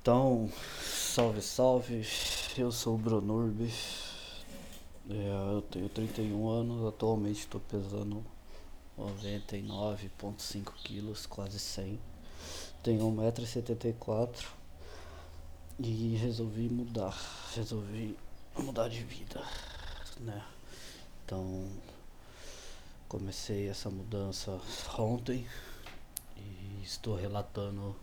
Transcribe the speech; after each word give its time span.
Então, 0.00 0.50
salve, 0.80 1.42
salve. 1.42 2.06
Eu 2.56 2.72
sou 2.72 2.94
o 2.94 2.98
Bronurbi. 2.98 3.72
É, 5.10 5.54
eu 5.54 5.62
tenho 5.62 5.88
31 5.88 6.48
anos, 6.48 6.86
atualmente 6.86 7.40
estou 7.40 7.60
pesando 7.60 8.24
99,5 8.98 10.72
quilos, 10.84 11.26
quase 11.26 11.58
100. 11.58 11.98
Tenho 12.82 13.00
1,74m 13.10 14.46
e 15.80 16.16
resolvi 16.16 16.68
mudar. 16.68 17.16
Resolvi 17.54 18.16
mudar 18.56 18.88
de 18.88 19.02
vida, 19.02 19.42
né? 20.20 20.44
Então, 21.24 21.68
comecei 23.08 23.68
essa 23.68 23.90
mudança 23.90 24.60
ontem 24.96 25.46
e 26.36 26.82
estou 26.82 27.16
relatando 27.16 27.94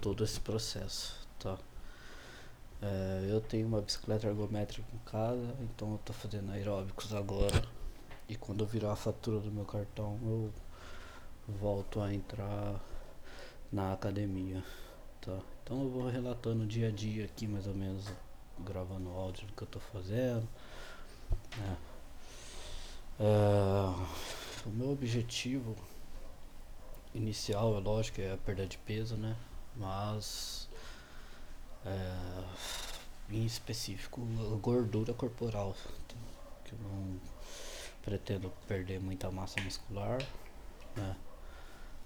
todo 0.00 0.24
esse 0.24 0.40
processo, 0.40 1.28
tá? 1.38 1.58
É, 2.82 3.26
eu 3.30 3.40
tenho 3.40 3.66
uma 3.66 3.80
bicicleta 3.82 4.26
ergométrica 4.26 4.88
em 4.94 4.98
casa, 5.10 5.54
então 5.60 5.92
eu 5.92 5.98
tô 5.98 6.12
fazendo 6.12 6.50
aeróbicos 6.52 7.14
agora. 7.14 7.62
E 8.28 8.36
quando 8.36 8.64
eu 8.64 8.66
virar 8.66 8.92
a 8.92 8.96
fatura 8.96 9.40
do 9.40 9.50
meu 9.50 9.64
cartão, 9.64 10.18
eu 10.22 10.52
volto 11.48 12.00
a 12.00 12.14
entrar 12.14 12.80
na 13.70 13.92
academia, 13.92 14.62
tá? 15.20 15.38
Então 15.62 15.82
eu 15.82 15.90
vou 15.90 16.08
relatando 16.08 16.66
dia 16.66 16.88
a 16.88 16.90
dia 16.90 17.24
aqui, 17.26 17.46
mais 17.46 17.66
ou 17.66 17.74
menos, 17.74 18.06
gravando 18.60 19.10
áudio 19.10 19.46
do 19.46 19.52
que 19.52 19.62
eu 19.62 19.68
tô 19.68 19.80
fazendo. 19.80 20.48
Né? 21.58 21.76
É, 23.20 24.66
o 24.66 24.70
meu 24.70 24.90
objetivo 24.90 25.76
inicial, 27.14 27.76
é 27.76 27.80
lógico, 27.80 28.20
é 28.20 28.32
a 28.32 28.38
perda 28.38 28.66
de 28.66 28.78
peso, 28.78 29.16
né? 29.16 29.36
Mas 29.80 30.68
é, 31.86 32.44
em 33.30 33.44
específico 33.46 34.20
gordura 34.60 35.14
corporal. 35.14 35.74
Que 36.64 36.72
eu 36.72 36.78
não 36.78 37.18
pretendo 38.02 38.52
perder 38.68 39.00
muita 39.00 39.30
massa 39.30 39.60
muscular, 39.62 40.22
né? 40.94 41.16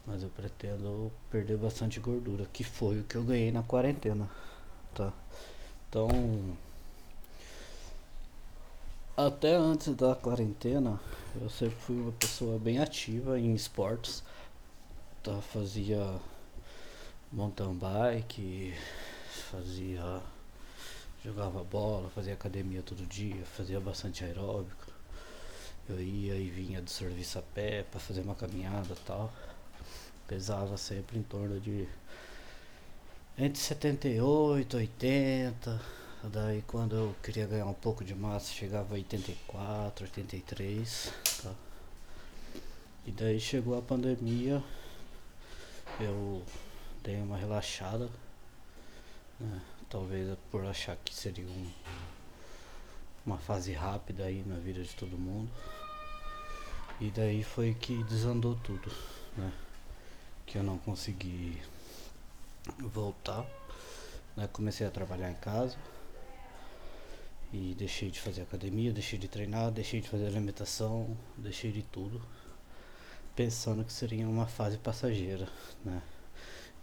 Mas 0.07 0.23
eu 0.23 0.29
pretendo 0.29 1.11
perder 1.31 1.57
bastante 1.57 1.99
gordura, 1.99 2.47
que 2.53 2.63
foi 2.63 3.01
o 3.01 3.05
que 3.05 3.17
eu 3.17 3.25
ganhei 3.25 3.51
na 3.51 3.63
quarentena, 3.63 4.29
tá? 4.95 5.13
Então, 5.89 6.09
até 9.17 9.55
antes 9.55 9.95
da 9.95 10.15
quarentena, 10.15 11.01
eu 11.41 11.49
sempre 11.49 11.77
fui 11.77 11.97
uma 11.97 12.13
pessoa 12.13 12.59
bem 12.59 12.79
ativa 12.79 13.39
em 13.39 13.55
esportes, 13.55 14.23
tá? 15.23 15.41
Fazia 15.41 16.21
mountain 17.33 17.75
bike, 17.75 18.75
fazia 19.51 20.23
jogava 21.25 21.65
bola, 21.65 22.11
fazia 22.11 22.35
academia 22.35 22.83
todo 22.83 23.07
dia, 23.07 23.45
fazia 23.57 23.81
bastante 23.81 24.25
aeróbico. 24.25 24.93
Eu 25.89 26.01
ia 26.01 26.37
e 26.37 26.49
vinha 26.49 26.81
do 26.83 26.91
serviço 26.91 27.39
a 27.39 27.43
pé 27.43 27.83
para 27.83 28.01
fazer 28.01 28.21
uma 28.21 28.35
caminhada 28.35 28.95
tal. 29.07 29.33
Pesava 30.27 30.77
sempre 30.77 31.19
em 31.19 31.23
torno 31.23 31.61
de 31.61 31.89
entre 33.39 33.59
78, 33.61 34.77
80. 34.77 35.81
Daí 36.25 36.63
quando 36.67 36.95
eu 36.97 37.17
queria 37.23 37.47
ganhar 37.47 37.67
um 37.67 37.75
pouco 37.75 38.05
de 38.05 38.15
massa 38.15 38.53
chegava 38.53 38.95
a 38.95 38.99
84, 38.99 40.05
83. 40.07 41.13
Tá? 41.43 41.53
E 43.07 43.13
daí 43.13 43.39
chegou 43.39 43.77
a 43.79 43.83
pandemia, 43.83 44.63
eu 46.01 46.43
dei 47.05 47.21
uma 47.21 47.37
relaxada. 47.37 48.09
Né? 49.39 49.61
Talvez 49.89 50.37
por 50.51 50.65
achar 50.65 50.97
que 50.97 51.15
seria 51.15 51.47
um, 51.47 51.71
uma 53.25 53.39
fase 53.39 53.73
rápida 53.73 54.25
aí 54.25 54.43
na 54.45 54.57
vida 54.57 54.83
de 54.83 54.95
todo 54.97 55.17
mundo. 55.17 55.51
E 57.01 57.11
daí 57.11 57.45
foi 57.45 57.75
que 57.75 58.03
desandou 58.05 58.57
tudo, 58.57 58.91
né? 59.37 59.53
Que 60.47 60.59
eu 60.59 60.63
não 60.63 60.79
consegui 60.79 61.61
voltar. 62.79 63.45
Né? 64.37 64.49
Comecei 64.53 64.87
a 64.87 64.91
trabalhar 64.91 65.31
em 65.31 65.35
casa. 65.35 65.77
E 67.53 67.75
deixei 67.79 68.11
de 68.11 68.21
fazer 68.21 68.43
academia, 68.43 68.93
deixei 68.93 69.19
de 69.19 69.29
treinar, 69.29 69.71
deixei 69.71 70.01
de 70.01 70.09
fazer 70.09 70.27
alimentação, 70.27 71.17
deixei 71.37 71.71
de 71.71 71.83
tudo. 71.83 72.21
Pensando 73.37 73.85
que 73.85 73.93
seria 73.93 74.27
uma 74.27 74.47
fase 74.47 74.79
passageira, 74.79 75.49
né? 75.85 76.03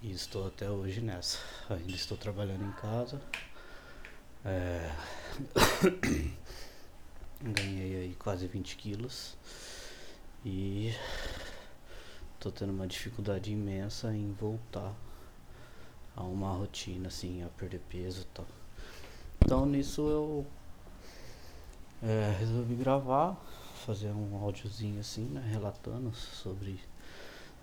E 0.03 0.11
estou 0.11 0.47
até 0.47 0.67
hoje 0.67 0.99
nessa. 0.99 1.37
Ainda 1.69 1.91
estou 1.91 2.17
trabalhando 2.17 2.65
em 2.65 2.71
casa. 2.71 3.21
É... 4.43 4.91
Ganhei 7.39 7.95
aí 7.97 8.15
quase 8.15 8.47
20 8.47 8.77
quilos. 8.77 9.37
E 10.43 10.91
tô 12.39 12.51
tendo 12.51 12.71
uma 12.71 12.87
dificuldade 12.87 13.51
imensa 13.51 14.11
em 14.11 14.33
voltar 14.33 14.91
a 16.15 16.23
uma 16.23 16.51
rotina, 16.51 17.09
assim, 17.09 17.43
a 17.43 17.49
perder 17.49 17.81
peso 17.87 18.21
e 18.21 18.25
tal. 18.33 18.47
Então 19.45 19.67
nisso 19.67 20.01
eu 20.09 20.47
é, 22.01 22.35
resolvi 22.39 22.73
gravar, 22.73 23.39
fazer 23.85 24.09
um 24.09 24.35
áudiozinho 24.35 24.99
assim, 24.99 25.25
né, 25.25 25.47
relatando 25.51 26.11
sobre 26.15 26.79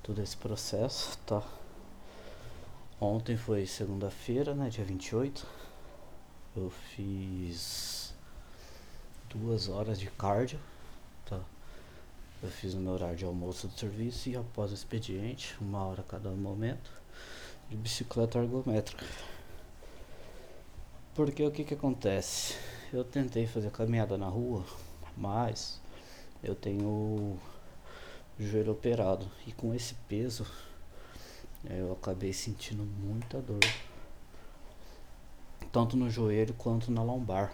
todo 0.05 0.23
esse 0.23 0.37
processo, 0.37 1.19
tá? 1.27 1.43
Ontem 3.01 3.37
foi 3.37 3.65
segunda-feira, 3.65 4.55
né, 4.55 4.69
dia 4.69 4.85
28. 4.85 5.47
Eu 6.57 6.69
fiz 6.69 8.13
duas 9.31 9.69
horas 9.69 10.01
de 10.01 10.11
cardio, 10.11 10.59
tá? 11.25 11.41
Eu 12.43 12.51
fiz 12.51 12.75
o 12.75 12.79
meu 12.79 12.95
horário 12.95 13.17
de 13.17 13.25
almoço 13.25 13.69
do 13.69 13.79
serviço 13.79 14.29
e 14.29 14.37
após 14.37 14.73
o 14.73 14.75
expediente, 14.75 15.57
uma 15.61 15.85
hora 15.85 16.03
cada 16.03 16.29
momento, 16.31 16.91
de 17.71 17.77
bicicleta 17.77 18.41
ergométrica. 18.41 19.07
Porque 21.15 21.45
o 21.45 21.53
que 21.53 21.63
que 21.63 21.75
acontece? 21.75 22.57
Eu 22.93 23.05
tentei 23.05 23.47
fazer 23.47 23.71
caminhada 23.71 24.19
na 24.19 24.27
rua, 24.27 24.65
mas 25.17 25.81
eu 26.43 26.57
tenho 26.57 26.89
o 26.89 27.39
joelho 28.41 28.73
operado 28.73 29.31
e 29.47 29.53
com 29.53 29.73
esse 29.73 29.95
peso 30.09 30.45
eu 31.65 31.93
acabei 31.93 32.33
sentindo 32.33 32.85
muita 32.85 33.41
dor, 33.41 33.61
tanto 35.73 35.97
no 35.97 36.09
joelho 36.11 36.55
quanto 36.55 36.91
na 36.91 37.03
lombar, 37.03 37.53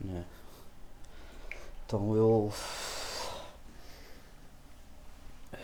né? 0.00 0.24
Então 1.86 2.16
eu 2.16 2.52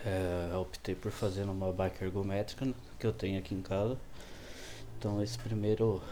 é, 0.05 0.55
optei 0.57 0.95
por 0.95 1.11
fazer 1.11 1.45
uma 1.45 1.73
bike 1.73 2.05
ergométrica 2.05 2.73
que 2.99 3.07
eu 3.07 3.13
tenho 3.13 3.39
aqui 3.39 3.55
em 3.55 3.63
casa. 3.63 3.99
Então 4.99 5.23
esse 5.23 5.39
primeiro 5.39 6.03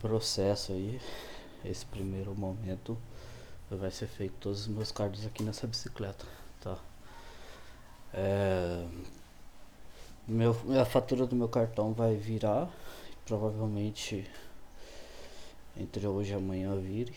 processo 0.00 0.72
aí, 0.72 1.00
esse 1.64 1.86
primeiro 1.86 2.34
momento 2.34 2.98
vai 3.70 3.90
ser 3.90 4.06
feito 4.08 4.34
todos 4.40 4.60
os 4.62 4.66
meus 4.66 4.90
cards 4.90 5.24
aqui 5.24 5.42
nessa 5.42 5.66
bicicleta, 5.66 6.26
tá? 6.60 6.76
É, 8.12 8.86
meu, 10.30 10.56
a 10.80 10.84
fatura 10.84 11.26
do 11.26 11.34
meu 11.36 11.48
cartão 11.48 11.92
vai 11.92 12.14
virar. 12.14 12.68
Provavelmente 13.26 14.28
entre 15.76 16.06
hoje 16.06 16.32
e 16.32 16.34
amanhã 16.34 16.74
vire. 16.76 17.14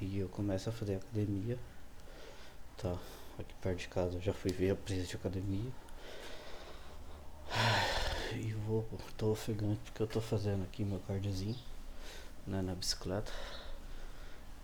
E 0.00 0.18
eu 0.18 0.28
começo 0.28 0.68
a 0.68 0.72
fazer 0.72 0.96
academia. 0.96 1.58
Tá, 2.76 2.96
aqui 3.38 3.54
perto 3.60 3.78
de 3.78 3.88
casa 3.88 4.16
eu 4.16 4.20
já 4.20 4.32
fui 4.32 4.52
ver 4.52 4.70
a 4.70 4.76
preço 4.76 5.08
de 5.08 5.16
academia. 5.16 5.70
E 8.34 8.52
vou, 8.66 8.84
tô 9.16 9.30
ofegante 9.30 9.80
porque 9.84 10.02
eu 10.02 10.06
tô 10.06 10.20
fazendo 10.20 10.64
aqui 10.64 10.84
meu 10.84 10.98
cardzinho 11.06 11.56
né, 12.46 12.60
na 12.62 12.74
bicicleta. 12.74 13.32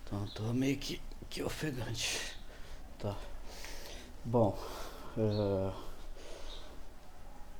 Então 0.03 0.27
tô 0.27 0.43
meio 0.53 0.77
que, 0.77 1.01
que 1.29 1.41
ofegante. 1.41 2.35
Tá. 2.99 3.15
Bom. 4.25 4.57
Uh, 5.17 5.90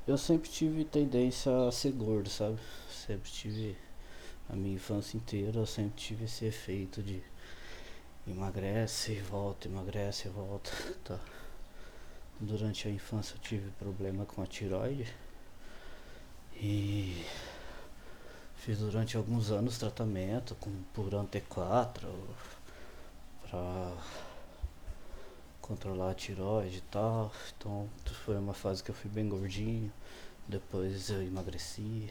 eu 0.07 0.17
sempre 0.17 0.49
tive 0.49 0.83
tendência 0.83 1.67
a 1.67 1.71
ser 1.71 1.91
gordo, 1.91 2.29
sabe? 2.29 2.59
Sempre 2.89 3.29
tive 3.31 3.77
a 4.49 4.55
minha 4.55 4.75
infância 4.75 5.17
inteira, 5.17 5.59
eu 5.59 5.65
sempre 5.65 5.93
tive 5.95 6.25
esse 6.25 6.45
efeito 6.45 7.01
de 7.01 7.21
emagrece 8.27 9.13
e 9.13 9.19
volta, 9.19 9.67
emagrece 9.67 10.27
e 10.27 10.31
volta, 10.31 10.71
tá? 11.03 11.19
Durante 12.39 12.87
a 12.87 12.91
infância 12.91 13.35
eu 13.35 13.39
tive 13.39 13.69
problema 13.71 14.25
com 14.25 14.41
a 14.41 14.47
tiroide 14.47 15.13
e 16.55 17.23
fiz 18.55 18.79
durante 18.79 19.15
alguns 19.15 19.51
anos 19.51 19.77
tratamento 19.77 20.55
com 20.55 20.71
Puran 20.93 21.25
T4 21.25 22.07
pra 23.49 23.93
controlar 25.61 26.11
a 26.11 26.15
tiroide 26.15 26.77
e 26.77 26.81
tal. 26.81 27.31
Então 27.57 27.89
foi 28.25 28.37
uma 28.37 28.53
fase 28.53 28.83
que 28.83 28.91
eu 28.91 28.95
fui 28.95 29.09
bem 29.09 29.27
gordinho. 29.29 29.91
Depois 30.47 31.09
eu 31.09 31.21
emagreci. 31.23 32.09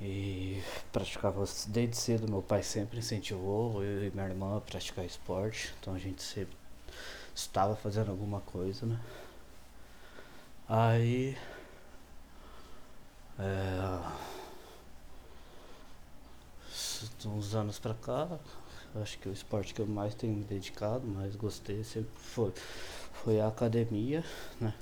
E 0.00 0.62
praticava 0.92 1.44
desde 1.68 1.96
cedo, 1.96 2.28
meu 2.28 2.42
pai 2.42 2.62
sempre 2.62 2.98
incentivou 2.98 3.82
eu 3.82 4.06
e 4.06 4.10
minha 4.10 4.26
irmã 4.26 4.58
a 4.58 4.60
praticar 4.60 5.04
esporte, 5.06 5.74
então 5.80 5.94
a 5.94 5.98
gente 5.98 6.22
sempre 6.22 6.54
estava 7.34 7.74
fazendo 7.74 8.10
alguma 8.10 8.40
coisa, 8.42 8.84
né? 8.84 9.00
Aí 10.68 11.36
é, 13.38 14.02
uns 17.26 17.54
anos 17.54 17.78
pra 17.78 17.94
cá, 17.94 18.38
acho 19.02 19.18
que 19.18 19.28
o 19.28 19.32
esporte 19.32 19.74
que 19.74 19.80
eu 19.80 19.86
mais 19.86 20.14
tenho 20.14 20.34
me 20.34 20.44
dedicado, 20.44 21.06
mais 21.06 21.34
gostei 21.36 21.82
sempre 21.84 22.10
foi, 22.16 22.52
foi 23.12 23.40
a 23.40 23.48
academia, 23.48 24.24
né? 24.60 24.74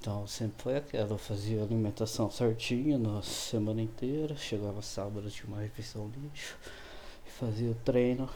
Então 0.00 0.26
sempre 0.26 0.62
foi 0.62 0.76
aquela, 0.76 1.10
eu 1.10 1.18
fazia 1.18 1.62
alimentação 1.62 2.30
certinha 2.30 2.96
na 2.98 3.22
semana 3.22 3.82
inteira, 3.82 4.36
chegava 4.36 4.80
sábado, 4.80 5.30
tinha 5.30 5.48
uma 5.48 5.60
refeição 5.60 6.10
lixo 6.16 6.56
e 7.26 7.30
fazia 7.30 7.70
o 7.70 7.74
treino 7.74 8.30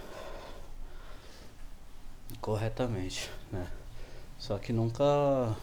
corretamente, 2.41 3.31
né? 3.53 3.71
Só 4.39 4.59
que 4.59 4.73
nunca 4.73 5.55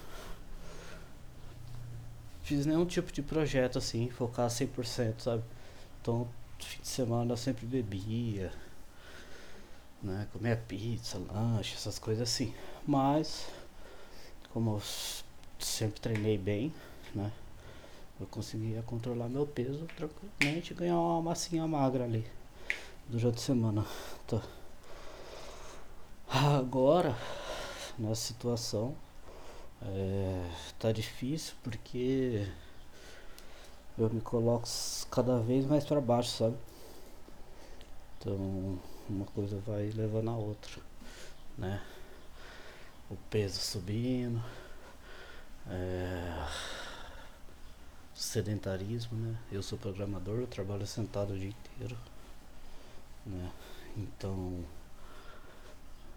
fiz 2.43 2.65
nenhum 2.65 2.85
tipo 2.85 3.11
de 3.11 3.21
projeto 3.21 3.77
assim, 3.77 4.09
focar 4.09 4.47
100%, 4.49 5.19
sabe? 5.19 5.43
Então, 6.01 6.27
fim 6.59 6.81
de 6.81 6.87
semana 6.87 7.33
eu 7.33 7.37
sempre 7.37 7.65
bebia, 7.65 8.51
né? 10.01 10.27
Comia 10.31 10.55
pizza, 10.55 11.17
lanche, 11.17 11.75
essas 11.75 11.99
coisas 11.99 12.27
assim. 12.29 12.53
Mas, 12.85 13.47
como 14.53 14.75
eu 14.75 14.81
sempre 15.59 15.99
treinei 15.99 16.37
bem, 16.37 16.73
né? 17.13 17.31
Eu 18.19 18.25
conseguia 18.27 18.81
controlar 18.81 19.29
meu 19.29 19.45
peso 19.45 19.85
tranquilamente 19.95 20.73
e 20.73 20.75
ganhar 20.75 20.99
uma 20.99 21.21
massinha 21.21 21.67
magra 21.67 22.03
ali 22.03 22.25
durante 23.07 23.37
a 23.37 23.41
semana. 23.41 23.85
Tá. 24.25 24.41
Agora, 26.29 27.15
nessa 27.97 28.21
situação, 28.21 28.95
é, 29.81 30.49
tá 30.79 30.91
difícil 30.91 31.53
porque 31.63 32.47
eu 33.97 34.09
me 34.09 34.21
coloco 34.21 34.67
cada 35.09 35.39
vez 35.39 35.65
mais 35.65 35.85
para 35.85 36.01
baixo, 36.01 36.29
sabe? 36.29 36.57
Então, 38.27 38.77
uma 39.09 39.25
coisa 39.27 39.57
vai 39.65 39.89
levando 39.95 40.29
a 40.29 40.35
outra, 40.35 40.81
né? 41.57 41.81
O 43.09 43.15
peso 43.29 43.57
subindo, 43.57 44.43
é, 45.65 46.45
sedentarismo, 48.13 49.17
né? 49.17 49.37
Eu 49.49 49.63
sou 49.63 49.77
programador, 49.77 50.39
eu 50.39 50.47
trabalho 50.47 50.85
sentado 50.85 51.31
o 51.31 51.39
dia 51.39 51.47
inteiro, 51.47 51.97
né? 53.25 53.49
Então, 53.95 54.61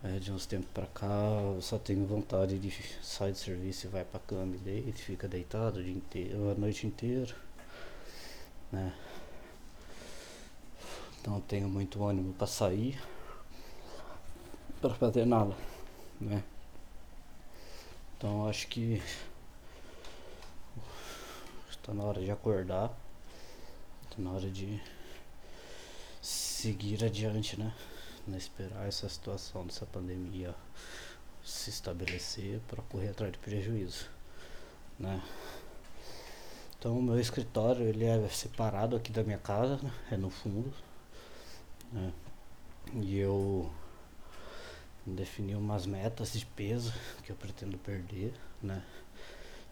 é, 0.02 0.18
de 0.18 0.32
uns 0.32 0.46
tempos 0.46 0.68
pra 0.74 0.86
cá, 0.86 1.06
eu 1.54 1.62
só 1.62 1.78
tenho 1.78 2.04
vontade 2.08 2.58
de 2.58 2.72
sair 3.04 3.30
do 3.30 3.38
serviço 3.38 3.86
e 3.86 3.88
vai 3.88 4.04
pra 4.04 4.18
cama 4.18 4.56
e 4.56 4.58
deita, 4.58 4.98
fica 4.98 5.28
deitado 5.28 5.78
o 5.78 5.82
dia 5.84 5.94
inteiro, 5.94 6.50
a 6.50 6.54
noite 6.56 6.88
inteira, 6.88 7.36
né? 8.72 8.92
Não 11.26 11.40
tenho 11.40 11.68
muito 11.68 12.04
ânimo 12.04 12.32
para 12.34 12.46
sair 12.46 13.00
para 14.80 14.94
fazer 14.94 15.26
nada, 15.26 15.54
né? 16.18 16.42
Então 18.16 18.48
acho 18.48 18.66
que 18.68 19.02
está 21.70 21.92
na 21.92 22.02
hora 22.02 22.20
de 22.20 22.30
acordar, 22.30 22.90
está 24.04 24.22
na 24.22 24.30
hora 24.30 24.50
de 24.50 24.80
seguir 26.22 27.04
adiante, 27.04 27.60
né? 27.60 27.74
Não 28.26 28.38
esperar 28.38 28.88
essa 28.88 29.08
situação 29.08 29.66
dessa 29.66 29.84
pandemia 29.84 30.54
se 31.44 31.70
estabelecer 31.70 32.60
para 32.68 32.82
correr 32.84 33.10
atrás 33.10 33.32
de 33.32 33.38
prejuízo, 33.38 34.08
né? 34.98 35.22
Então 36.78 36.98
o 36.98 37.02
meu 37.02 37.20
escritório 37.20 37.82
ele 37.82 38.06
é 38.06 38.28
separado 38.28 38.96
aqui 38.96 39.12
da 39.12 39.22
minha 39.22 39.38
casa, 39.38 39.78
né? 39.82 39.92
é 40.10 40.16
no 40.16 40.30
fundo, 40.30 40.72
né? 41.92 42.12
E 42.94 43.18
eu 43.18 43.70
defini 45.06 45.54
umas 45.54 45.86
metas 45.86 46.32
de 46.32 46.44
peso 46.44 46.92
que 47.22 47.30
eu 47.30 47.36
pretendo 47.36 47.78
perder, 47.78 48.32
né? 48.62 48.82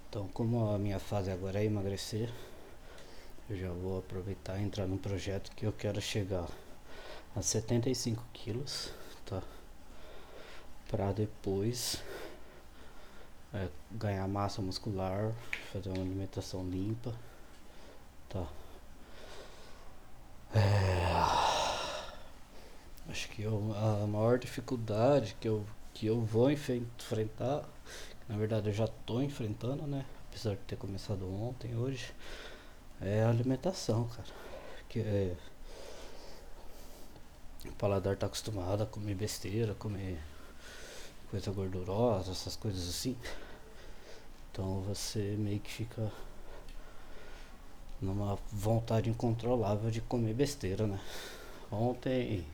Então, 0.09 0.29
como 0.29 0.70
a 0.70 0.79
minha 0.79 0.99
fase 0.99 1.31
agora 1.31 1.61
é 1.61 1.65
emagrecer, 1.65 2.32
eu 3.49 3.56
já 3.56 3.70
vou 3.70 3.99
aproveitar 3.99 4.59
e 4.59 4.62
entrar 4.62 4.87
num 4.87 4.97
projeto 4.97 5.50
que 5.55 5.67
eu 5.67 5.73
quero 5.73 6.00
chegar 6.00 6.49
a 7.37 7.43
75 7.43 8.25
quilos, 8.32 8.93
tá? 9.26 9.43
Pra 10.88 11.12
depois 11.12 12.03
é, 13.53 13.69
ganhar 13.93 14.26
massa 14.29 14.62
muscular, 14.62 15.35
fazer 15.73 15.91
uma 15.91 16.03
alimentação 16.03 16.67
limpa, 16.69 17.15
tá? 18.31 18.47
É 20.55 21.69
Acho 23.09 23.27
que 23.38 23.44
eu, 23.44 23.73
a 23.76 24.05
maior 24.05 24.37
dificuldade 24.37 25.37
que 25.40 25.46
eu, 25.46 25.64
que 25.94 26.06
eu 26.06 26.20
vou 26.20 26.50
enfrentar, 26.50 27.64
na 28.29 28.37
verdade 28.37 28.69
eu 28.69 28.75
já 28.75 28.87
estou 28.87 29.23
enfrentando, 29.23 29.87
né? 29.87 30.05
Apesar 30.29 30.56
de 30.56 30.62
ter 30.62 30.75
começado 30.75 31.25
ontem, 31.32 31.76
hoje, 31.76 32.12
é 33.00 33.23
a 33.23 33.29
alimentação, 33.29 34.08
cara. 34.08 34.29
Que 34.88 34.99
é, 34.99 35.37
o 37.64 37.73
paladar 37.75 38.17
tá 38.17 38.26
acostumado 38.26 38.82
a 38.82 38.87
comer 38.87 39.14
besteira, 39.14 39.73
comer 39.75 40.19
coisa 41.31 41.52
gordurosa, 41.52 42.32
essas 42.32 42.56
coisas 42.56 42.88
assim. 42.88 43.17
Então 44.50 44.81
você 44.81 45.37
meio 45.38 45.61
que 45.61 45.70
fica 45.70 46.11
numa 48.02 48.37
vontade 48.50 49.08
incontrolável 49.08 49.93
de 49.93 50.00
comer 50.00 50.34
besteira, 50.34 50.88
né? 50.88 51.00
Ontem 51.70 52.44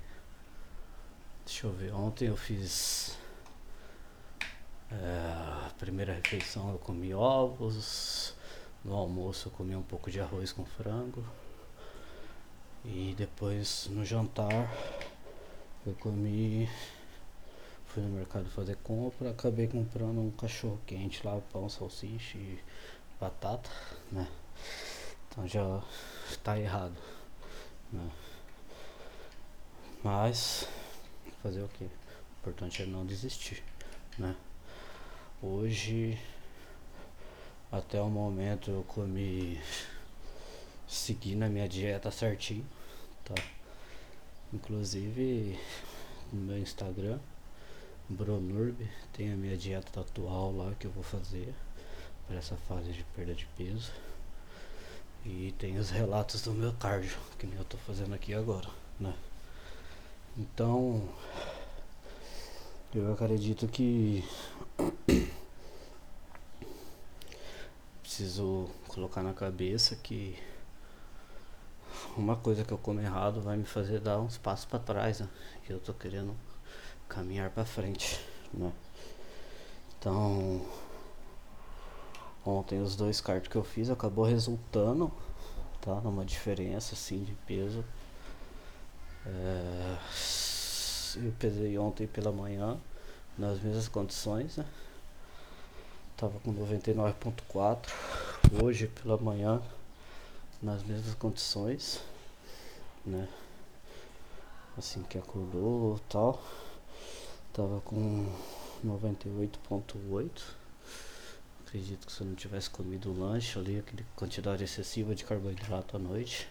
Deixa 1.45 1.67
eu 1.67 1.73
ver, 1.73 1.93
ontem 1.95 2.29
eu 2.29 2.37
fiz 2.37 3.19
é, 4.91 4.97
a 5.67 5.71
primeira 5.79 6.15
refeição 6.15 6.73
eu 6.73 6.79
comi 6.79 7.13
ovos, 7.13 8.35
no 8.83 8.95
almoço 8.95 9.49
eu 9.49 9.53
comi 9.53 9.77
um 9.77 9.83
pouco 9.83 10.11
de 10.11 10.21
arroz 10.21 10.53
com 10.53 10.65
frango 10.65 11.23
e 12.85 13.15
depois 13.19 13.89
no 13.91 14.05
jantar 14.05 14.71
eu 15.87 15.95
comi 15.95 16.67
fui 17.87 18.03
no 18.03 18.09
mercado 18.09 18.49
fazer 18.51 18.77
compra, 18.77 19.31
acabei 19.31 19.69
comprando 19.69 20.21
um 20.21 20.31
cachorro 20.31 20.81
quente 20.87 21.27
lá, 21.27 21.39
pão, 21.53 21.69
salsicha 21.69 22.39
e 22.39 22.59
batata, 23.21 23.71
né? 24.11 24.27
Então 25.29 25.47
já 25.47 25.83
está 26.31 26.59
errado, 26.59 26.97
né? 27.93 28.11
Mas 30.03 30.67
fazer 31.45 31.63
o 31.63 31.69
que? 31.69 31.85
O 31.85 31.91
importante 32.41 32.83
é 32.83 32.87
não 32.87 33.05
desistir, 33.05 33.63
né? 34.19 34.35
Hoje, 35.43 36.19
até 37.71 38.01
o 38.01 38.09
momento, 38.09 38.71
eu 38.71 38.83
comi 38.85 39.61
seguindo 40.89 41.43
a 41.43 41.49
minha 41.51 41.69
dieta 41.69 42.11
certinho, 42.11 42.65
tá? 43.27 43.35
Inclusive, 44.55 45.59
no 46.33 46.41
meu 46.41 46.59
Instagram, 46.59 47.19
Bronurb, 48.09 48.89
tem 49.13 49.31
a 49.31 49.37
minha 49.37 49.57
dieta 49.57 50.01
atual 50.01 50.57
lá 50.57 50.75
que 50.81 50.87
eu 50.87 50.91
vou 50.93 51.05
fazer 51.05 51.53
para 52.27 52.37
essa 52.37 52.57
fase 52.57 52.91
de 52.91 53.05
perda 53.15 53.35
de 53.35 53.45
peso. 53.59 53.93
E 55.27 55.55
tem 55.59 55.77
os 55.79 55.91
relatos 55.91 56.41
do 56.41 56.53
meu 56.53 56.73
cardio, 56.73 57.19
que 57.39 57.47
nem 57.47 57.59
eu 57.59 57.65
tô 57.67 57.77
fazendo 57.77 58.15
aqui 58.15 58.33
agora, 58.33 58.69
né? 58.99 59.15
Então, 60.37 61.01
eu 62.93 63.13
acredito 63.13 63.69
que 63.69 64.25
preciso 68.03 68.69
colocar 68.89 69.23
na 69.23 69.33
cabeça 69.33 69.95
que 69.95 70.37
uma 72.17 72.35
coisa 72.35 72.65
que 72.65 72.73
eu 72.73 72.79
como 72.79 73.01
errado 73.01 73.41
vai 73.41 73.57
me 73.57 73.65
fazer 73.65 74.01
dar 74.01 74.19
uns 74.19 74.37
passos 74.37 74.65
para 74.65 74.81
trás, 74.81 75.21
né? 75.21 75.29
Que 75.65 75.73
eu 75.73 75.79
tô 75.79 75.95
querendo 75.95 76.35
caminhar 77.09 77.51
para 77.51 77.65
frente, 77.65 78.21
né? 78.53 78.73
Então, 79.97 80.61
ontem 82.45 82.83
os 82.83 82.97
dois 82.97 83.21
cards 83.21 83.47
que 83.47 83.57
eu 83.57 83.63
fiz 83.63 83.89
acabou 83.89 84.25
resultando, 84.25 85.13
tá? 85.81 85.95
Numa 86.01 86.25
diferença 86.25 86.95
assim 86.95 87.23
de 87.23 87.35
peso 87.47 87.85
eu 91.17 91.33
pesei 91.39 91.79
ontem 91.79 92.07
pela 92.07 92.33
manhã, 92.33 92.79
nas 93.39 93.61
mesmas 93.61 93.89
condições, 93.89 94.57
né? 94.57 94.67
Tava 96.17 96.39
com 96.41 96.55
99.4. 96.55 97.91
Hoje 98.63 98.87
pela 98.87 99.17
manhã, 99.17 99.61
nas 100.63 100.83
mesmas 100.83 101.15
condições, 101.15 102.01
né? 103.05 103.29
Assim 104.77 105.03
que 105.03 105.19
acordou 105.19 105.99
tal. 106.09 106.43
Tava 107.53 107.81
com 107.81 108.27
98.8. 108.85 110.43
Acredito 111.67 112.07
que 112.07 112.13
se 112.13 112.21
eu 112.21 112.27
não 112.27 112.35
tivesse 112.35 112.71
comido 112.71 113.11
o 113.11 113.19
lanche 113.19 113.59
ali, 113.59 113.79
aquela 113.79 114.03
quantidade 114.15 114.63
excessiva 114.63 115.15
de 115.15 115.25
carboidrato 115.25 115.97
à 115.97 115.99
noite, 115.99 116.49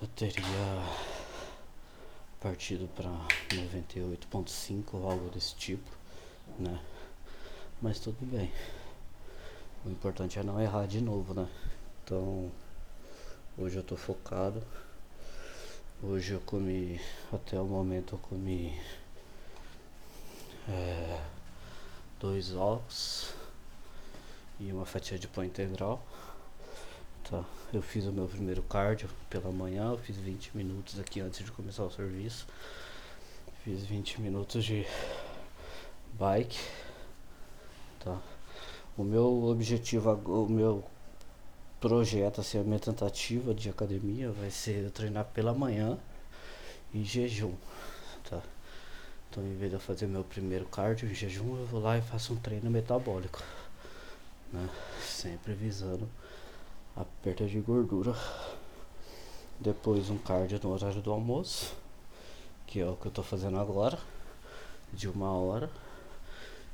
eu 0.00 0.08
teria 0.08 0.44
partido 2.44 2.86
para 2.88 3.08
98.5 3.54 4.84
ou 4.92 5.10
algo 5.10 5.30
desse 5.30 5.54
tipo, 5.54 5.90
né? 6.58 6.78
Mas 7.80 7.98
tudo 7.98 8.18
bem. 8.20 8.52
O 9.82 9.88
importante 9.88 10.38
é 10.38 10.42
não 10.42 10.60
errar 10.60 10.86
de 10.86 11.00
novo, 11.00 11.32
né? 11.32 11.48
Então, 12.04 12.52
hoje 13.56 13.78
eu 13.78 13.82
tô 13.82 13.96
focado. 13.96 14.62
Hoje 16.02 16.34
eu 16.34 16.40
comi, 16.40 17.00
até 17.32 17.58
o 17.58 17.64
momento 17.64 18.16
eu 18.16 18.18
comi 18.18 18.78
é, 20.68 21.22
dois 22.20 22.54
ovos 22.54 23.32
e 24.60 24.70
uma 24.70 24.84
fatia 24.84 25.18
de 25.18 25.28
pão 25.28 25.42
integral. 25.42 26.06
Tá, 27.30 27.42
eu 27.72 27.80
fiz 27.80 28.04
o 28.04 28.12
meu 28.12 28.26
primeiro 28.26 28.62
cardio 28.62 29.08
pela 29.30 29.50
manhã, 29.50 29.92
eu 29.92 29.96
fiz 29.96 30.14
20 30.14 30.54
minutos 30.54 31.00
aqui 31.00 31.20
antes 31.20 31.42
de 31.42 31.50
começar 31.50 31.82
o 31.82 31.90
serviço. 31.90 32.46
Fiz 33.64 33.82
20 33.82 34.20
minutos 34.20 34.62
de 34.62 34.86
bike. 36.18 36.60
Tá. 38.00 38.20
O 38.94 39.02
meu 39.02 39.44
objetivo, 39.44 40.12
o 40.12 40.46
meu 40.46 40.84
projeto, 41.80 42.42
assim, 42.42 42.58
a 42.58 42.62
minha 42.62 42.78
tentativa 42.78 43.54
de 43.54 43.70
academia 43.70 44.30
vai 44.30 44.50
ser 44.50 44.84
eu 44.84 44.90
treinar 44.90 45.24
pela 45.24 45.54
manhã 45.54 45.98
em 46.92 47.02
jejum, 47.02 47.54
tá? 48.28 48.42
Então, 49.30 49.42
em 49.42 49.56
vez 49.56 49.70
de 49.70 49.76
eu 49.76 49.80
fazer 49.80 50.06
meu 50.06 50.24
primeiro 50.24 50.66
cardio 50.66 51.10
em 51.10 51.14
jejum, 51.14 51.56
eu 51.56 51.64
vou 51.64 51.80
lá 51.80 51.96
e 51.96 52.02
faço 52.02 52.34
um 52.34 52.36
treino 52.36 52.70
metabólico, 52.70 53.42
né? 54.52 54.68
Sempre 55.00 55.54
visando 55.54 56.06
a 56.96 57.04
perda 57.22 57.46
de 57.46 57.60
gordura. 57.60 58.14
Depois 59.58 60.10
um 60.10 60.18
cardio 60.18 60.60
no 60.62 60.72
horário 60.72 61.00
do 61.00 61.10
almoço, 61.10 61.74
que 62.66 62.80
é 62.80 62.86
o 62.86 62.96
que 62.96 63.06
eu 63.06 63.12
tô 63.12 63.22
fazendo 63.22 63.58
agora, 63.58 63.98
de 64.92 65.08
uma 65.08 65.32
hora, 65.32 65.70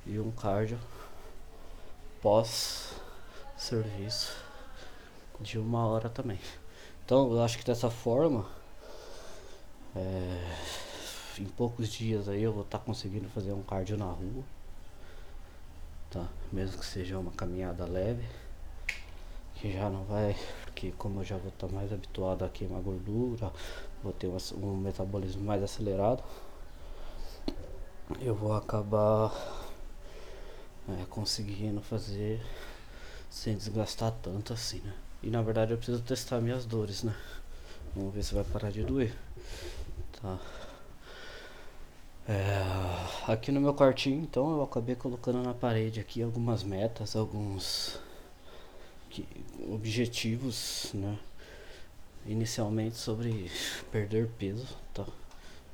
e 0.06 0.18
um 0.18 0.30
cardio 0.30 0.78
pós 2.22 2.94
serviço 3.56 4.36
de 5.40 5.58
uma 5.58 5.86
hora 5.86 6.08
também. 6.08 6.38
Então 7.04 7.32
eu 7.32 7.42
acho 7.42 7.58
que 7.58 7.64
dessa 7.64 7.90
forma 7.90 8.46
é, 9.94 10.56
em 11.38 11.44
poucos 11.44 11.88
dias 11.88 12.28
aí 12.28 12.42
eu 12.42 12.52
vou 12.52 12.62
estar 12.62 12.78
tá 12.78 12.84
conseguindo 12.84 13.28
fazer 13.28 13.52
um 13.52 13.62
cardio 13.62 13.96
na 13.96 14.06
rua. 14.06 14.44
Tá? 16.10 16.26
Mesmo 16.52 16.78
que 16.78 16.86
seja 16.86 17.18
uma 17.18 17.30
caminhada 17.32 17.84
leve. 17.84 18.26
Que 19.60 19.72
já 19.72 19.90
não 19.90 20.04
vai. 20.04 20.34
Porque 20.64 20.92
como 20.92 21.20
eu 21.20 21.24
já 21.24 21.36
vou 21.36 21.48
estar 21.48 21.68
tá 21.68 21.72
mais 21.72 21.92
habituado 21.92 22.44
a 22.44 22.48
queimar 22.48 22.80
gordura, 22.80 23.52
vou 24.02 24.12
ter 24.12 24.28
um 24.54 24.76
metabolismo 24.76 25.44
mais 25.44 25.62
acelerado. 25.62 26.22
Eu 28.20 28.34
vou 28.34 28.54
acabar 28.54 29.32
é, 30.88 31.04
conseguindo 31.10 31.80
fazer 31.80 32.40
sem 33.28 33.56
desgastar 33.56 34.12
tanto 34.22 34.52
assim, 34.52 34.80
né? 34.80 34.94
E 35.22 35.30
na 35.30 35.42
verdade 35.42 35.72
eu 35.72 35.76
preciso 35.76 36.02
testar 36.02 36.40
minhas 36.40 36.64
dores, 36.64 37.02
né? 37.02 37.14
Vamos 37.94 38.14
ver 38.14 38.22
se 38.22 38.34
vai 38.34 38.44
parar 38.44 38.70
de 38.70 38.82
doer. 38.82 39.14
Tá. 40.20 40.38
É, 42.28 43.32
aqui 43.32 43.52
no 43.52 43.60
meu 43.60 43.74
quartinho, 43.74 44.22
então, 44.22 44.50
eu 44.52 44.62
acabei 44.62 44.94
colocando 44.94 45.42
na 45.42 45.52
parede 45.52 45.98
aqui 46.00 46.22
algumas 46.22 46.62
metas, 46.62 47.16
alguns 47.16 47.98
que, 49.10 49.26
objetivos, 49.68 50.92
né? 50.94 51.18
Inicialmente 52.26 52.96
sobre 52.96 53.50
perder 53.90 54.28
peso, 54.38 54.66
tá? 54.94 55.04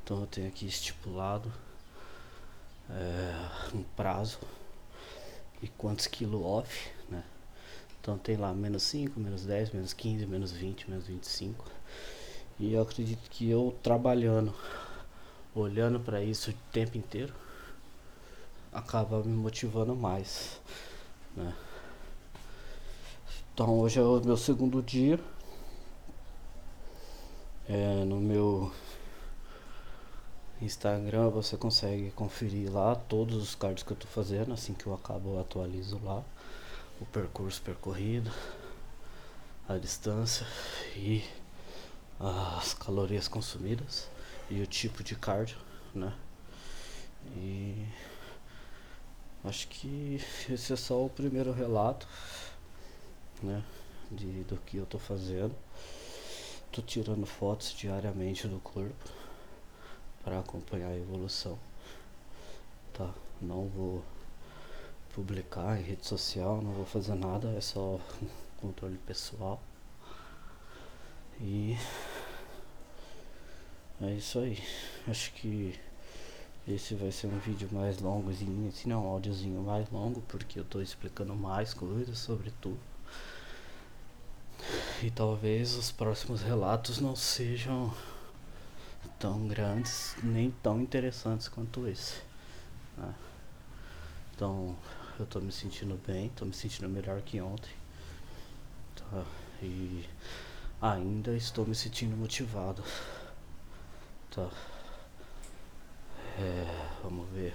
Então 0.02 0.21
eu 0.21 0.26
tenho 0.26 0.49
aqui 0.49 0.66
estipulado 0.66 1.52
é, 2.88 3.75
um 3.75 3.83
prazo 3.83 4.38
e 5.62 5.69
quantos 5.69 6.07
quilos 6.07 6.43
off, 6.43 6.90
né? 7.09 7.23
Então 8.00 8.16
tem 8.16 8.37
lá 8.37 8.55
menos 8.55 8.85
5, 8.85 9.19
menos 9.19 9.45
10, 9.45 9.73
menos 9.73 9.93
15, 9.93 10.26
menos 10.26 10.52
20, 10.52 10.90
menos 10.90 11.07
25. 11.07 11.64
E 12.59 12.73
eu 12.73 12.83
acredito 12.83 13.28
que 13.28 13.50
eu 13.50 13.76
trabalhando, 13.83 14.55
olhando 15.55 16.00
para 16.00 16.23
isso 16.23 16.50
o 16.50 16.55
tempo 16.73 16.97
inteiro, 16.97 17.35
acaba 18.73 19.23
me 19.23 19.37
motivando 19.37 19.95
mais, 19.95 20.61
né? 21.37 21.55
Então 23.56 23.80
hoje 23.80 23.98
é 23.98 24.02
o 24.02 24.20
meu 24.20 24.36
segundo 24.36 24.82
dia. 24.82 25.18
É, 27.66 28.04
no 28.04 28.20
meu 28.20 28.70
Instagram 30.60 31.30
você 31.30 31.56
consegue 31.56 32.10
conferir 32.10 32.70
lá 32.70 32.94
todos 32.94 33.34
os 33.36 33.54
cards 33.54 33.82
que 33.82 33.90
eu 33.92 33.96
tô 33.96 34.06
fazendo, 34.08 34.52
assim 34.52 34.75
que 34.75 34.86
eu 34.86 34.92
acabo 34.92 35.30
eu 35.30 35.40
atualizo 35.40 35.98
lá 36.04 36.22
o 37.00 37.06
percurso 37.06 37.62
percorrido, 37.62 38.30
a 39.66 39.78
distância 39.78 40.46
e 40.94 41.25
as 42.20 42.75
calorias 42.75 43.26
consumidas 43.26 44.06
e 44.50 44.60
o 44.60 44.66
tipo 44.66 45.02
de 45.02 45.16
cardio, 45.16 45.56
né? 45.94 46.12
E 47.38 47.86
acho 49.42 49.66
que 49.68 50.20
esse 50.46 50.75
é 50.75 50.76
só 50.76 51.02
o 51.02 51.08
primeiro 51.08 51.52
relato, 51.52 52.06
né? 53.43 53.62
De, 54.11 54.45
do 54.45 54.57
que 54.59 54.76
eu 54.76 54.87
tô 54.87 54.99
fazendo. 54.99 55.55
Tô 56.71 56.83
tirando 56.83 57.26
fotos 57.26 57.75
diariamente 57.75 58.47
do 58.47 58.59
corpo 58.61 59.11
para 60.23 60.38
acompanhar 60.38 60.88
a 60.88 60.97
evolução. 60.97 61.59
Tá? 62.93 63.12
Não 63.40 63.69
vou 63.69 64.02
publicar 65.14 65.78
em 65.78 65.83
rede 65.83 66.07
social, 66.07 66.61
não 66.61 66.73
vou 66.73 66.85
fazer 66.85 67.14
nada, 67.14 67.49
é 67.52 67.61
só 67.61 67.99
controle 68.61 68.99
pessoal. 68.99 69.61
E 71.40 71.76
é 74.00 74.12
isso 74.12 74.38
aí. 74.38 74.59
Acho 75.09 75.33
que 75.33 75.78
esse 76.69 76.95
vai 76.95 77.12
ser 77.12 77.28
um 77.28 77.38
vídeo 77.38 77.69
mais 77.71 77.99
longozinho, 78.00 78.69
assim 78.69 78.88
não, 78.88 79.07
um 79.07 79.09
áudiozinho 79.09 79.62
mais 79.62 79.88
longo, 79.90 80.21
porque 80.23 80.59
eu 80.59 80.64
tô 80.64 80.83
explicando 80.83 81.35
mais 81.35 81.73
coisas 81.73 82.19
sobre 82.19 82.50
tudo. 82.61 82.95
E 85.02 85.10
talvez 85.10 85.74
os 85.74 85.92
próximos 85.92 86.40
relatos 86.40 87.00
não 87.00 87.14
sejam 87.14 87.94
tão 89.18 89.46
grandes 89.46 90.16
nem 90.22 90.50
tão 90.62 90.80
interessantes 90.80 91.48
quanto 91.48 91.86
esse. 91.86 92.22
Né? 92.96 93.14
Então 94.34 94.74
eu 95.18 95.26
tô 95.26 95.38
me 95.38 95.52
sentindo 95.52 96.00
bem, 96.06 96.30
tô 96.30 96.46
me 96.46 96.54
sentindo 96.54 96.88
melhor 96.88 97.20
que 97.20 97.40
ontem. 97.40 97.70
Tá? 98.94 99.24
E 99.62 100.08
ainda 100.80 101.36
estou 101.36 101.66
me 101.66 101.74
sentindo 101.74 102.16
motivado. 102.16 102.82
Tá? 104.30 104.48
É, 106.38 106.88
vamos 107.02 107.28
ver 107.30 107.54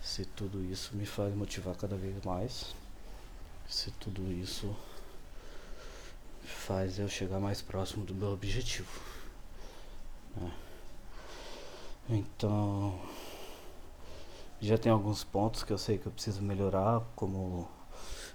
se 0.00 0.24
tudo 0.24 0.64
isso 0.64 0.96
me 0.96 1.06
faz 1.06 1.32
motivar 1.34 1.76
cada 1.76 1.96
vez 1.96 2.24
mais. 2.24 2.74
Se 3.68 3.90
tudo 3.92 4.32
isso 4.32 4.74
faz 6.46 6.98
eu 6.98 7.08
chegar 7.08 7.40
mais 7.40 7.60
próximo 7.60 8.04
do 8.04 8.14
meu 8.14 8.32
objetivo. 8.32 8.88
Né? 10.36 10.52
Então, 12.08 13.00
já 14.60 14.78
tem 14.78 14.90
alguns 14.90 15.24
pontos 15.24 15.62
que 15.62 15.72
eu 15.72 15.78
sei 15.78 15.98
que 15.98 16.06
eu 16.06 16.12
preciso 16.12 16.40
melhorar, 16.42 17.02
como 17.14 17.68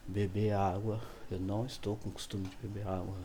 beber 0.08 0.54
água. 0.54 1.02
Eu 1.30 1.40
não 1.40 1.66
estou 1.66 1.96
com 1.96 2.12
costume 2.12 2.48
de 2.48 2.56
beber 2.58 2.88
água. 2.88 3.16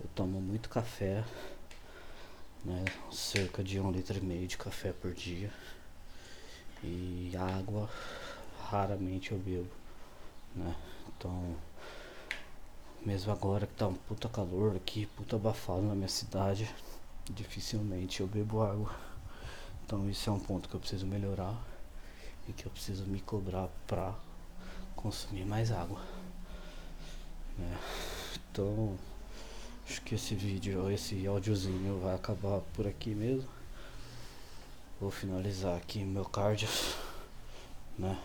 Eu 0.00 0.08
tomo 0.14 0.40
muito 0.40 0.68
café, 0.68 1.24
né? 2.64 2.84
Cerca 3.12 3.62
de 3.62 3.78
um 3.78 3.90
litro 3.90 4.18
e 4.18 4.20
meio 4.20 4.46
de 4.48 4.56
café 4.56 4.92
por 4.92 5.12
dia. 5.12 5.52
E 6.82 7.32
água 7.36 7.88
raramente 8.70 9.32
eu 9.32 9.38
bebo, 9.38 9.70
né? 10.54 10.74
Então, 11.08 11.54
mesmo 13.04 13.32
agora 13.32 13.66
que 13.66 13.74
tá 13.74 13.88
um 13.88 13.94
puta 13.94 14.28
calor 14.28 14.76
aqui, 14.76 15.06
puta 15.16 15.36
abafado 15.36 15.82
na 15.82 15.94
minha 15.94 16.08
cidade, 16.08 16.68
dificilmente 17.30 18.20
eu 18.20 18.26
bebo 18.26 18.62
água. 18.62 18.94
Então 19.84 20.08
isso 20.08 20.30
é 20.30 20.32
um 20.32 20.40
ponto 20.40 20.68
que 20.68 20.74
eu 20.74 20.80
preciso 20.80 21.06
melhorar 21.06 21.54
e 22.48 22.52
que 22.52 22.66
eu 22.66 22.70
preciso 22.70 23.04
me 23.04 23.20
cobrar 23.20 23.68
pra 23.86 24.14
consumir 24.96 25.44
mais 25.44 25.70
água. 25.70 26.00
Né? 27.58 27.78
Então 28.36 28.96
Acho 29.86 30.00
que 30.00 30.14
esse 30.14 30.34
vídeo, 30.34 30.90
esse 30.90 31.26
áudiozinho 31.26 32.00
vai 32.00 32.14
acabar 32.14 32.60
por 32.72 32.86
aqui 32.86 33.14
mesmo. 33.14 33.48
Vou 34.98 35.10
finalizar 35.10 35.76
aqui 35.76 35.98
meu 35.98 36.24
cardio, 36.24 36.68
né? 37.98 38.18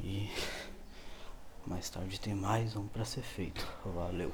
E 0.00 0.30
mais 1.66 1.88
tarde 1.88 2.20
tem 2.20 2.34
mais 2.34 2.76
um 2.76 2.86
para 2.86 3.04
ser 3.04 3.22
feito. 3.22 3.66
Valeu. 3.84 4.32